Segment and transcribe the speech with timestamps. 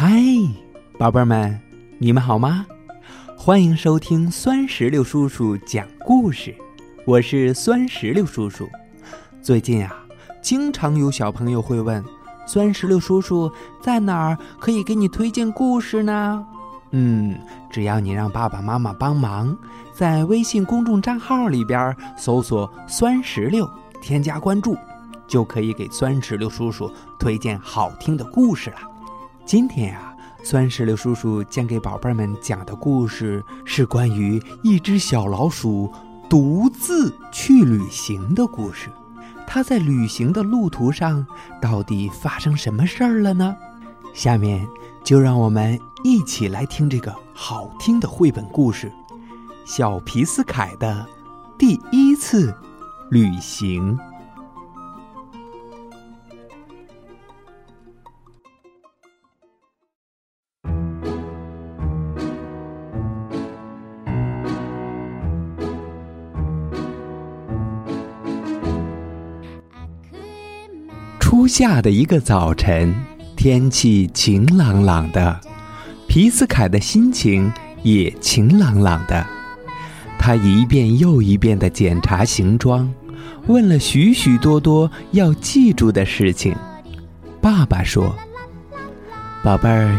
[0.00, 0.22] 嗨，
[0.96, 1.60] 宝贝儿们，
[1.98, 2.64] 你们好吗？
[3.36, 6.54] 欢迎收听酸石榴叔叔讲故事，
[7.04, 8.68] 我是酸石榴叔叔。
[9.42, 9.92] 最近啊，
[10.40, 12.00] 经常有小朋友会问，
[12.46, 13.50] 酸石榴叔叔
[13.82, 16.46] 在哪儿可以给你推荐故事呢？
[16.92, 17.36] 嗯，
[17.68, 19.58] 只要你让爸爸妈妈帮忙，
[19.92, 23.68] 在微信公众账号里边搜索“酸石榴”，
[24.00, 24.76] 添加关注，
[25.26, 26.88] 就可以给酸石榴叔叔
[27.18, 28.76] 推荐好听的故事了。
[29.48, 35.90] 今天呀、酸石榴叔叔将给宝贝们讲的故事是关于一只小老鼠
[36.28, 38.90] 独自去旅行的故事。
[39.46, 41.26] 它在旅行的路途上
[41.62, 43.56] 到底发生什么事儿了呢？
[44.12, 44.68] 下面
[45.02, 48.92] 就让我们一起来听这个好听的绘本故事
[49.64, 51.06] 《小皮斯凯的
[51.56, 52.54] 第一次
[53.10, 53.96] 旅行》。
[71.48, 72.94] 夏的一个早晨，
[73.34, 75.40] 天气晴朗朗的，
[76.06, 77.50] 皮斯凯的心情
[77.82, 79.26] 也晴朗朗的。
[80.18, 82.92] 他一遍又一遍地检查行装，
[83.46, 86.54] 问了许许多多要记住的事情。
[87.40, 88.14] 爸爸说
[89.42, 89.98] ：“宝贝儿，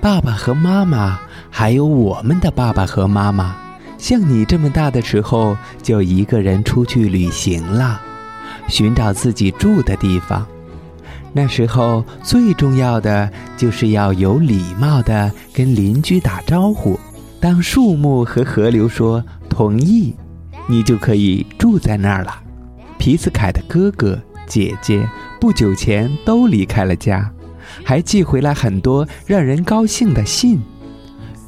[0.00, 3.54] 爸爸和妈妈，还有我们的爸爸和妈妈，
[3.98, 8.00] 像你这么大的时候，就一个人出去旅行了，
[8.68, 10.46] 寻找自己住的地方。”
[11.32, 16.98] 那时候最重要的就是要有礼貌的跟邻居打招呼。
[17.40, 20.14] 当树木和河流说同意，
[20.66, 22.42] 你就可以住在那儿了。
[22.98, 25.08] 皮斯凯的哥哥姐姐
[25.40, 27.30] 不久前都离开了家，
[27.84, 30.60] 还寄回来很多让人高兴的信。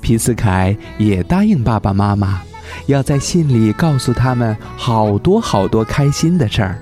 [0.01, 2.41] 皮斯凯也答应爸爸妈妈，
[2.87, 6.79] 要在信里告诉他们好多好多开心的事儿，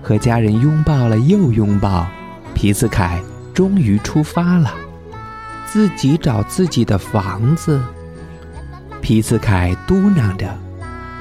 [0.00, 2.06] 和家人拥抱了又拥抱。
[2.60, 3.18] 皮斯凯
[3.54, 4.70] 终于出发了，
[5.64, 7.80] 自己找自己的房子。
[9.00, 10.46] 皮斯凯嘟囔着，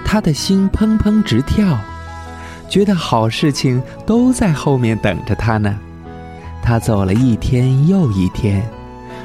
[0.03, 1.79] 他的心砰砰直跳，
[2.67, 5.79] 觉得好事情都在后面等着他呢。
[6.61, 8.61] 他走了一天又一天，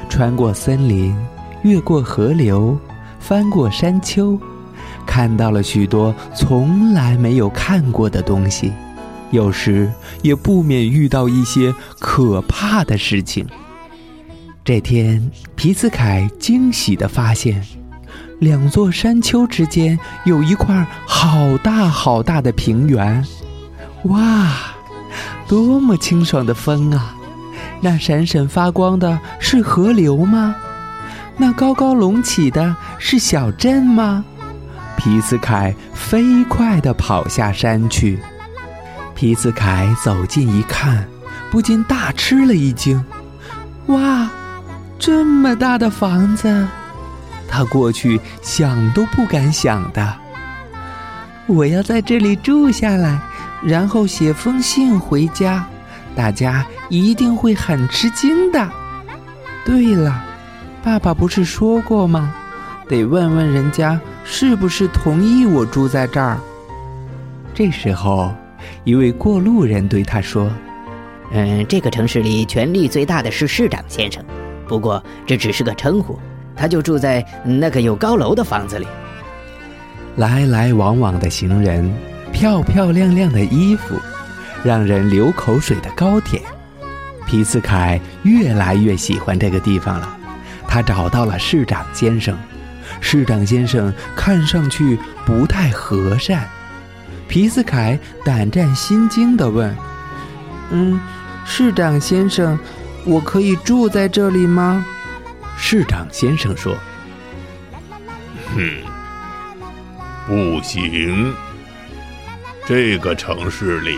[0.07, 1.13] 穿过森林，
[1.63, 2.79] 越过河流，
[3.19, 4.39] 翻过山丘，
[5.05, 8.71] 看到了许多从来没有看过的东西。
[9.35, 9.91] 有时
[10.23, 13.45] 也不免遇到一些可怕的事情。
[14.63, 17.61] 这天，皮斯凯惊喜地发现，
[18.39, 23.23] 两座山丘之间有一块好大好大的平原。
[24.05, 24.51] 哇，
[25.47, 27.15] 多么清爽的风啊！
[27.81, 30.55] 那闪闪发光的是河流吗？
[31.37, 34.23] 那高高隆起的是小镇吗？
[34.97, 38.17] 皮斯凯飞快地跑下山去。
[39.15, 41.07] 皮斯凯走近一看，
[41.49, 43.01] 不禁大吃了一惊
[43.87, 44.29] ：“哇，
[44.99, 46.67] 这么大的房子！
[47.47, 50.15] 他过去想都不敢想的。
[51.47, 53.17] 我要在这里住下来，
[53.63, 55.65] 然后写封信回家，
[56.13, 58.69] 大家一定会很吃惊的。
[59.63, 60.21] 对了，
[60.83, 62.33] 爸爸不是说过吗？
[62.89, 66.37] 得问问人家是不是同意我住在这儿。”
[67.55, 68.35] 这时候。
[68.85, 70.47] 一位过路人对他说
[71.33, 74.23] ：“嗯，这个城市里权力最大的是市长先生，
[74.67, 76.19] 不过这只是个称呼，
[76.55, 78.85] 他就住在那个有高楼的房子里。”
[80.17, 81.91] 来来往往的行人，
[82.31, 83.99] 漂漂亮亮的衣服，
[84.63, 86.39] 让人流口水的高铁，
[87.25, 90.15] 皮斯凯越来越喜欢这个地方了。
[90.67, 92.37] 他找到了市长先生，
[93.01, 96.47] 市长先生看上去不太和善。
[97.27, 99.75] 皮斯凯胆战心惊地问
[100.71, 100.99] ：“嗯，
[101.45, 102.57] 市长先生，
[103.03, 104.85] 我可以住在这里吗？”
[105.57, 106.75] 市长先生说
[108.55, 108.69] ：“哼，
[110.27, 111.33] 不行，
[112.65, 113.97] 这个城市里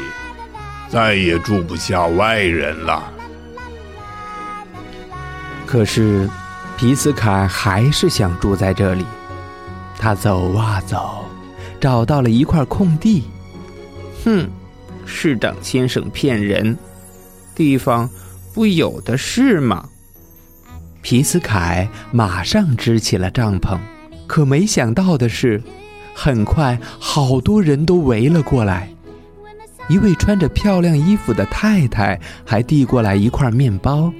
[0.89, 3.11] 再也住不下外人了。”
[5.65, 6.29] 可是，
[6.77, 9.05] 皮斯凯还是想住在这里。
[9.99, 11.25] 他走啊走。
[11.79, 13.23] 找到了一块空地，
[14.23, 14.49] 哼，
[15.05, 16.77] 市长先生骗人，
[17.55, 18.09] 地方
[18.53, 19.87] 不有的是吗？
[21.01, 23.77] 皮斯凯马上支起了帐篷，
[24.25, 25.61] 可没想到的是，
[26.13, 28.89] 很快好多人都围了过来。
[29.87, 34.11] 一位穿着漂亮衣服的太太还递过来一块面包，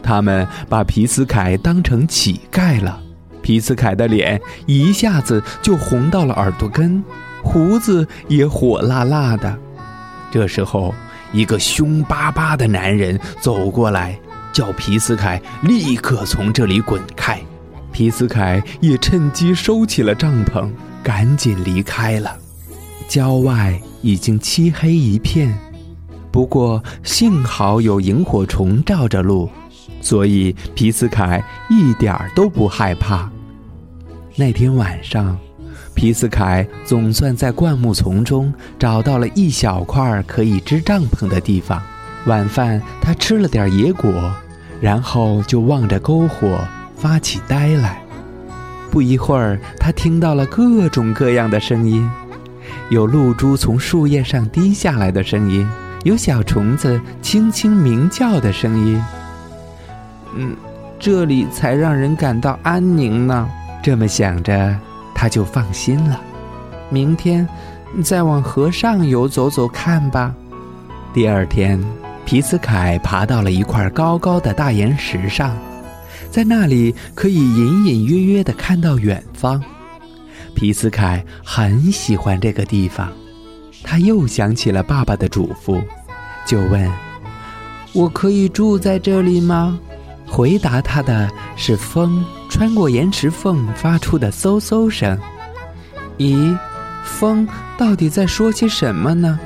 [0.00, 3.01] 他们把皮斯凯当成乞丐了。
[3.42, 7.02] 皮斯凯的脸一下子就红到了耳朵根，
[7.42, 9.58] 胡子也火辣辣的。
[10.30, 10.94] 这时候，
[11.32, 14.18] 一个凶巴巴的男人走过来，
[14.52, 17.38] 叫皮斯凯立刻从这里滚开。
[17.92, 20.70] 皮斯凯也趁机收起了帐篷，
[21.02, 22.34] 赶紧离开了。
[23.06, 25.54] 郊外已经漆黑一片，
[26.30, 29.50] 不过幸好有萤火虫照着路。
[30.00, 33.30] 所以皮斯凯一点儿都不害怕。
[34.34, 35.38] 那天晚上，
[35.94, 41.82] 皮斯凯总算在灌木丛中找到了一小块可以支帐篷的地方。
[42.26, 44.32] 晚饭，他吃了点野果，
[44.80, 46.60] 然后就望着篝火
[46.96, 48.00] 发起呆来。
[48.90, 52.08] 不一会儿，他听到了各种各样的声音：
[52.88, 55.68] 有露珠从树叶上滴下来的声音，
[56.04, 59.02] 有小虫子轻轻鸣叫的声音。
[60.34, 60.56] 嗯，
[60.98, 63.46] 这里才让人感到安宁呢。
[63.82, 64.78] 这么想着，
[65.12, 66.20] 他就放心了。
[66.88, 67.46] 明天
[68.02, 70.32] 再往河上游走走看吧。
[71.12, 71.82] 第二天，
[72.24, 75.56] 皮斯凯爬到了一块高高的大岩石上，
[76.30, 79.60] 在那里可以隐隐约约的看到远方。
[80.54, 83.12] 皮斯凯很喜欢这个地方，
[83.82, 85.82] 他又想起了爸爸的嘱咐，
[86.46, 86.90] 就问
[87.92, 89.78] ：“我可以住在这里吗？”
[90.24, 95.18] 回答他的是风穿过岩石缝发出的嗖嗖声。
[96.18, 96.54] 咦，
[97.02, 99.40] 风到底在说些什么呢？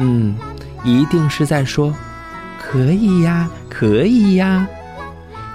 [0.00, 0.34] 嗯，
[0.82, 1.94] 一定是在说
[2.60, 4.66] “可以呀，可以呀”。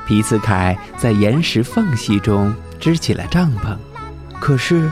[0.07, 3.75] 皮斯凯在岩石缝隙中支起了帐篷，
[4.39, 4.89] 可是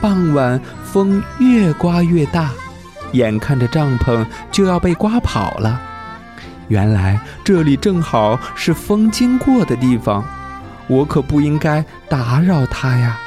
[0.00, 2.50] 傍晚风越刮越大，
[3.10, 5.82] 眼看着帐篷就要被刮跑了。
[6.68, 10.24] 原来这里正好是风经过的地方，
[10.86, 13.18] 我可不应该打扰它呀。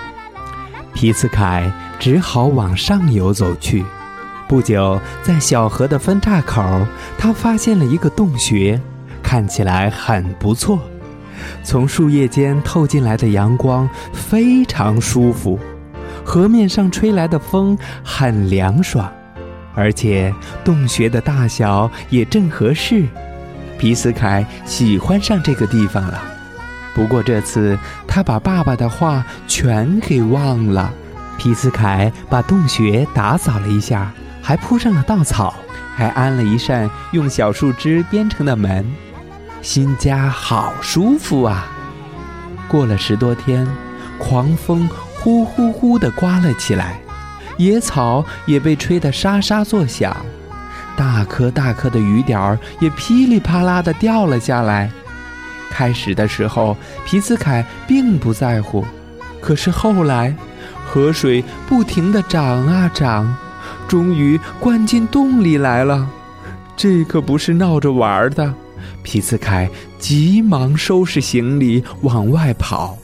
[0.94, 3.86] 皮斯凯只好往上游走去。
[4.48, 6.63] 不久，在小河的分岔口，
[7.18, 8.80] 他发现了一个洞穴，
[9.21, 10.80] 看起来很不错。
[11.63, 15.60] 从树叶间透进来的阳光非常舒服，
[16.24, 19.12] 河面上吹来的风很凉爽，
[19.75, 20.33] 而且
[20.63, 23.06] 洞穴的大小也正合适。
[23.77, 26.24] 皮斯凯喜欢上这个地方了，
[26.97, 27.77] 不过这次
[28.07, 30.91] 他把爸爸的话全给忘了。
[31.38, 34.11] 皮斯凯把洞穴打扫了一下，
[34.41, 35.53] 还铺上了稻草，
[35.95, 38.83] 还安了一扇用小树枝编成的门。
[39.61, 41.67] 新家好舒服啊！
[42.67, 43.67] 过了十多天，
[44.17, 44.89] 狂风
[45.19, 47.00] 呼呼呼地刮了起来，
[47.57, 50.17] 野草也被吹得沙沙作响。
[50.95, 54.89] 大颗大颗的雨点儿也噼里啪啦地掉了下来。
[55.69, 56.75] 开始的时候，
[57.05, 58.85] 皮斯凯并不在乎，
[59.41, 60.35] 可是后来，
[60.85, 63.35] 河水不停地涨啊涨，
[63.87, 66.09] 终于灌进洞里来了。
[66.75, 68.53] 这可不是闹着玩的。
[69.03, 72.97] 皮斯凯急忙收拾行李往外跑。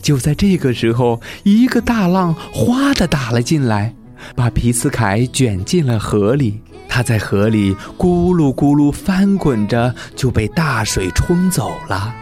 [0.00, 3.94] 就在这个时候，一个大浪哗地打了进来，
[4.34, 6.60] 把皮斯凯卷进了河里。
[6.88, 12.14] 他在河里咕噜咕噜翻滚着，就被大水冲走了。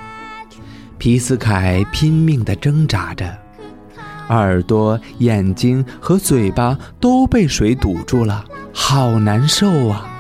[0.99, 3.39] 皮斯凯拼命地挣扎着，
[4.31, 10.11] 耳朵、眼睛和嘴巴都被水堵住了，好难受啊！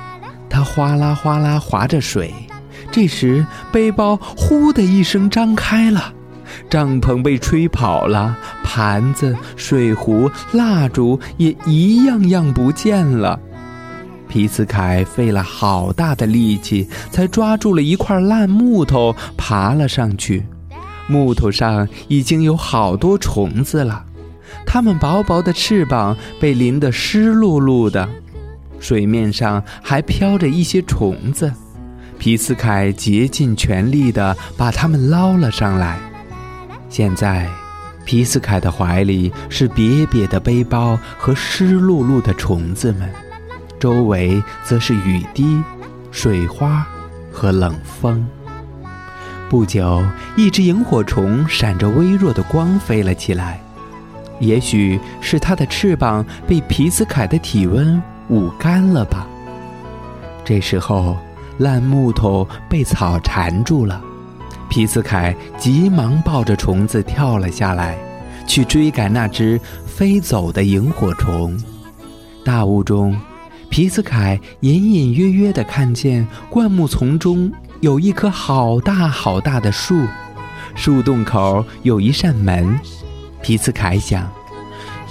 [0.49, 2.33] 他哗啦哗啦划着水，
[2.93, 6.12] 这时背包呼的一声张开了，
[6.68, 13.38] 帐篷被吹跑了，盘子、水壶、蜡烛也一样样不见了。
[14.26, 20.44] 皮斯凯费了好大的力气，才抓住了一块烂木头，爬了上去。
[21.06, 24.04] 木头上已经有好多虫子了，
[24.66, 28.08] 它们薄薄的翅膀被淋得湿漉漉的，
[28.80, 31.52] 水面上还飘着一些虫子。
[32.18, 35.99] 皮斯凯竭尽全力地把它们捞了上来。
[36.97, 37.51] 现在，
[38.05, 43.13] 皮斯凯的怀里是瘪瘪的背包和湿漉漉的虫子们。
[43.81, 45.61] 周围则是雨滴、
[46.13, 46.87] 水花
[47.33, 48.25] 和冷风。
[49.51, 53.61] 不久，一只萤火虫闪着微弱的光飞了起来，
[54.39, 59.27] 也许是它的翅膀被皮斯凯的体温捂干了吧。
[60.45, 61.19] 这时候，
[61.59, 64.01] 烂木头被草缠住了，
[64.75, 67.97] 皮斯凯急忙抱着虫子跳了下来，
[68.45, 71.57] 去追赶那只飞走的萤火虫。
[72.45, 73.16] 大雾中。
[73.71, 77.52] 皮斯凯隐隐约约地看见灌木丛中
[77.83, 80.09] 有一棵好大好大的树，
[80.75, 82.76] 树洞口有一扇门。
[83.43, 84.28] 皮斯凯想，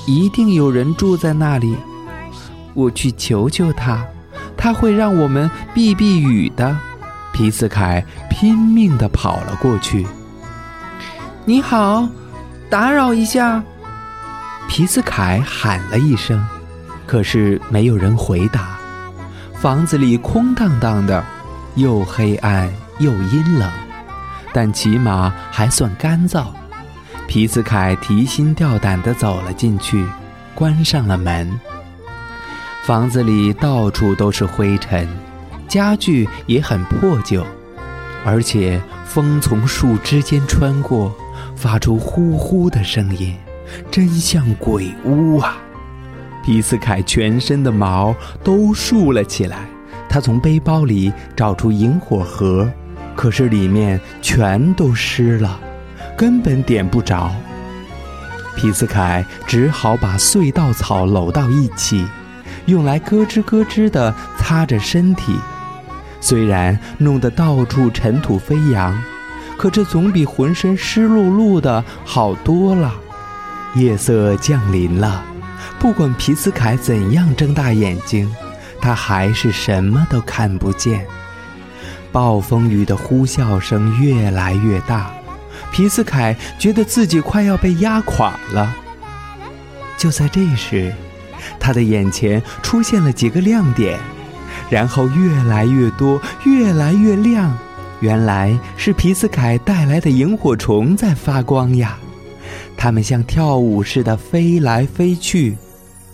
[0.05, 1.73] 一定有人住在那里。
[2.73, 4.05] 我去求求他，
[4.57, 6.77] 他会让我们避避雨的。
[7.33, 10.05] 皮斯凯拼命地跑了过去。
[11.43, 12.07] 你好，
[12.69, 13.61] 打扰一下。
[14.69, 16.41] 皮斯凯喊了一声，
[17.07, 18.77] 可是没有人回答。
[19.55, 21.25] 房子里空荡荡的，
[21.75, 23.69] 又黑暗又阴冷，
[24.53, 26.45] 但起码还算干燥。
[27.27, 30.05] 皮斯凯提心吊胆地走了进去，
[30.53, 31.51] 关上了门。
[32.83, 35.07] 房子里到处都是灰尘，
[35.73, 37.43] 家具也很破旧，
[38.23, 41.11] 而且风从树枝间穿过，
[41.55, 43.35] 发出呼呼的声音。
[43.89, 45.57] 真像鬼屋啊！
[46.45, 49.65] 皮斯凯全身的毛都竖了起来。
[50.07, 52.71] 他从背包里找出引火盒，
[53.15, 55.59] 可是里面全都湿了，
[56.15, 57.31] 根本点不着。
[58.55, 62.05] 皮斯凯只好把碎稻草搂到一起，
[62.67, 65.35] 用来咯吱咯吱地擦着身体。
[66.23, 68.97] 虽然弄得到处尘土飞扬，
[69.57, 72.93] 可这总比浑身湿漉漉的好多了。
[73.75, 75.21] 夜色降临了，
[75.79, 78.33] 不管皮斯凯怎样睁大眼睛，
[78.79, 81.05] 他还是什么都看不见。
[82.09, 85.11] 暴风雨的呼啸声越来越大，
[85.73, 88.73] 皮斯凯觉得自己快要被压垮了。
[89.97, 90.93] 就在这时，
[91.59, 93.99] 他的眼前出现了几个亮点，
[94.69, 97.55] 然后越来越多，越来越亮。
[97.99, 101.97] 原来是皮斯凯带来的萤火虫在发光呀！
[102.75, 105.55] 它们像跳舞似的飞来飞去，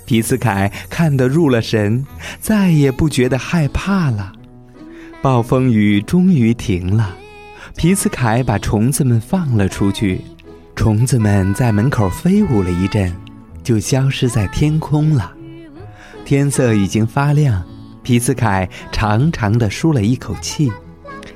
[0.06, 2.06] 皮斯凯看得入了神，
[2.40, 4.34] 再也不觉得害怕了。
[5.22, 7.16] 暴风雨终于停了，
[7.76, 10.22] 皮斯凯把虫子们放了出去，
[10.76, 13.12] 虫子们在门口飞舞了一阵，
[13.64, 15.34] 就消失在天空了。
[16.24, 17.64] 天色已经发亮，
[18.02, 20.72] 皮斯凯长长的舒了一口气，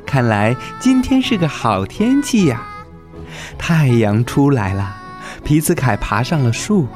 [0.05, 2.65] 看来今天是个好天气呀，
[3.57, 4.97] 太阳出来了。
[5.43, 6.87] 皮斯凯爬上了树，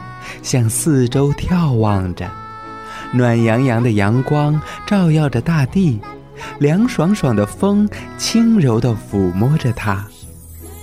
[0.42, 2.30] 向四周眺望着。
[3.12, 6.00] 暖洋洋的阳光照耀着大地，
[6.60, 10.06] 凉爽爽的风轻柔地抚摸着它。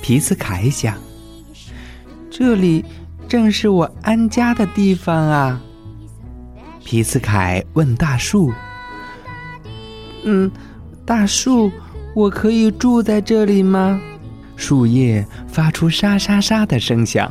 [0.03, 0.97] 皮斯凯想
[2.31, 2.85] ：“这里
[3.29, 5.61] 正是我安家的地方啊。”
[6.85, 8.53] 皮斯凯问大树
[10.25, 10.51] ：“嗯，
[11.05, 11.71] 大树，
[12.15, 14.01] 我可以住在这里吗？”
[14.57, 17.31] 树叶发出沙沙沙的声响。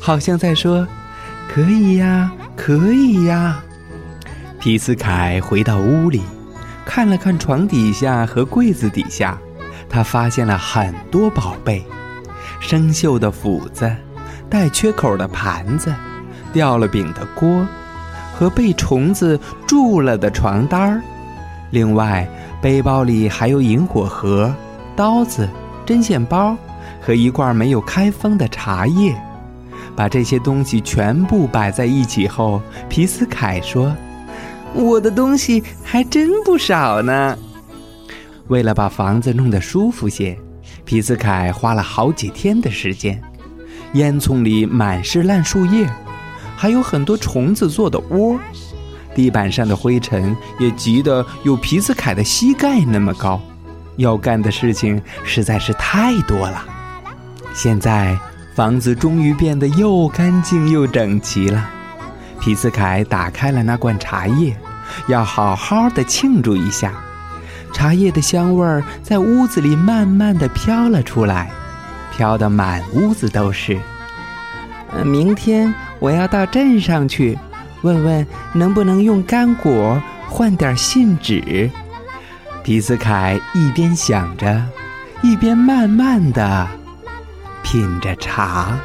[0.00, 0.86] 好像在说
[1.48, 3.62] ：“可以呀，可以呀。”
[4.60, 6.22] 皮斯凯回到屋里，
[6.84, 9.38] 看了看床底下和柜子底下，
[9.88, 11.84] 他发现了很多宝贝：
[12.60, 13.90] 生锈的斧子、
[14.50, 15.94] 带缺口的盘子、
[16.52, 17.66] 掉了饼的锅，
[18.34, 21.02] 和被虫子蛀了的床单儿。
[21.74, 22.24] 另外，
[22.62, 24.54] 背包里还有引火盒、
[24.94, 25.48] 刀子、
[25.84, 26.56] 针线包
[27.00, 29.12] 和一罐没有开封的茶叶。
[29.96, 33.92] 把这些东西全部摆在一起后，皮斯凯说
[34.72, 37.36] ：“我的东西还真不少呢。”
[38.46, 40.38] 为了把房子弄得舒服些，
[40.84, 43.20] 皮斯凯花了好几天的时间。
[43.94, 45.88] 烟囱里满是烂树叶，
[46.56, 48.38] 还有很多虫子做的窝。
[49.14, 53.40] 地板上的灰尘也积得有皮斯凯的膝盖那么高。
[53.96, 56.64] 要干的事情实在是太多了。
[57.54, 58.18] 现在。
[58.54, 61.68] 房子终于变得又干净又整齐了。
[62.40, 64.56] 皮斯凯打开了那罐茶叶，
[65.08, 66.92] 要好好的庆祝一下。
[67.72, 71.50] 茶叶的香味儿在屋子里慢慢的飘了出来，
[72.16, 73.76] 飘得满屋子都是。
[75.04, 77.36] 明天我要到镇上去，
[77.84, 81.70] 问问能不能用干果换点信纸。
[82.64, 84.60] 皮斯凯一边想着，
[85.22, 86.66] 一边慢慢的。
[87.62, 88.76] 品着茶。